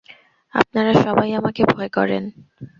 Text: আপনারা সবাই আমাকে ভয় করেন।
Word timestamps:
আপনারা 0.53 0.91
সবাই 1.05 1.29
আমাকে 1.33 1.61
ভয় 1.65 1.89
করেন। 1.89 2.23